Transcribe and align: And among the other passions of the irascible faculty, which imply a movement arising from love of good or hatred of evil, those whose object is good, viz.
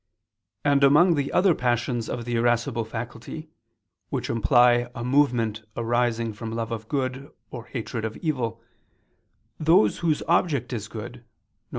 And 0.65 0.83
among 0.83 1.13
the 1.13 1.31
other 1.31 1.53
passions 1.53 2.09
of 2.09 2.25
the 2.25 2.33
irascible 2.37 2.83
faculty, 2.85 3.49
which 4.09 4.31
imply 4.31 4.89
a 4.95 5.03
movement 5.03 5.61
arising 5.77 6.33
from 6.33 6.53
love 6.55 6.71
of 6.71 6.87
good 6.87 7.29
or 7.51 7.65
hatred 7.65 8.03
of 8.03 8.17
evil, 8.17 8.59
those 9.59 9.99
whose 9.99 10.23
object 10.27 10.73
is 10.73 10.87
good, 10.87 11.17
viz. 11.17 11.23